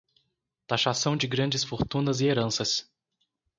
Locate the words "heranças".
2.25-2.89